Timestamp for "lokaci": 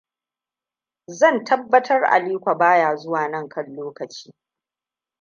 3.75-4.33